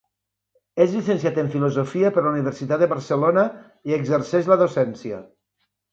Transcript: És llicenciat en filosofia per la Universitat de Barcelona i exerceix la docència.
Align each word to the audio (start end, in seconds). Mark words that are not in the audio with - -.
És 0.85 0.93
llicenciat 0.95 1.35
en 1.41 1.51
filosofia 1.57 2.11
per 2.15 2.23
la 2.27 2.31
Universitat 2.37 2.81
de 2.85 2.89
Barcelona 2.95 3.45
i 3.91 3.95
exerceix 3.99 4.51
la 4.53 4.59
docència. 4.63 5.21